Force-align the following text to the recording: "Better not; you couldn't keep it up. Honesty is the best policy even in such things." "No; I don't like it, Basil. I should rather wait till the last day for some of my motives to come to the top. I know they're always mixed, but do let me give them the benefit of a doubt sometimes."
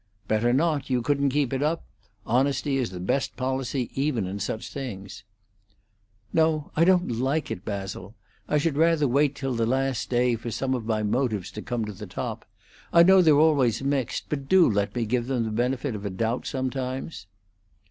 "Better 0.27 0.51
not; 0.51 0.89
you 0.89 1.03
couldn't 1.03 1.29
keep 1.29 1.53
it 1.53 1.61
up. 1.61 1.85
Honesty 2.25 2.77
is 2.77 2.89
the 2.89 2.99
best 2.99 3.37
policy 3.37 3.91
even 3.93 4.25
in 4.25 4.39
such 4.39 4.71
things." 4.73 5.23
"No; 6.33 6.71
I 6.75 6.83
don't 6.85 7.19
like 7.19 7.51
it, 7.51 7.63
Basil. 7.63 8.15
I 8.49 8.57
should 8.57 8.77
rather 8.77 9.07
wait 9.07 9.35
till 9.35 9.53
the 9.53 9.67
last 9.67 10.09
day 10.09 10.35
for 10.37 10.49
some 10.49 10.73
of 10.73 10.85
my 10.85 11.03
motives 11.03 11.51
to 11.51 11.61
come 11.61 11.85
to 11.85 11.93
the 11.93 12.07
top. 12.07 12.45
I 12.91 13.03
know 13.03 13.21
they're 13.21 13.35
always 13.37 13.83
mixed, 13.83 14.25
but 14.27 14.49
do 14.49 14.67
let 14.67 14.95
me 14.95 15.05
give 15.05 15.27
them 15.27 15.43
the 15.43 15.51
benefit 15.51 15.93
of 15.93 16.03
a 16.03 16.09
doubt 16.09 16.47
sometimes." 16.47 17.27